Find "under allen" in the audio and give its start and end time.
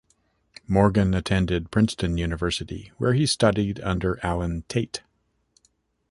3.81-4.63